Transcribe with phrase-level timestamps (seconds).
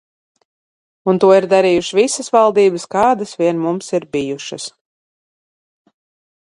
[1.11, 4.69] Un to ir darījušas visas valdības, kādas vien mums bijušas.